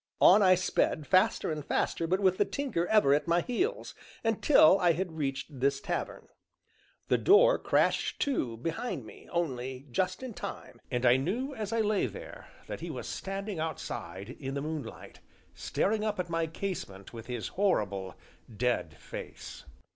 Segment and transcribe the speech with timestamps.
[0.19, 3.93] On I sped faster and faster, but with the Tinker ever at my heels,
[4.23, 6.27] until I had reached this tavern;
[7.07, 11.81] the door crashed to, behind me, only just in time, and I knew, as I
[11.81, 15.19] lay there, that he was standing outside, in the moonlight,
[15.53, 18.15] staring up at my casement with his horrible,
[18.57, 19.65] dead face.